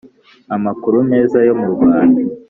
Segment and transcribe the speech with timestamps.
[0.55, 2.21] amakuru meza yo mu Rwanda